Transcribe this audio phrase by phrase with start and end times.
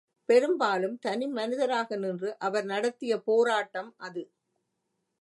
[0.29, 4.23] பெரும்பாலும் தனிமனிதராக நின்று அவர் நடத்திய போரட்டம் அது.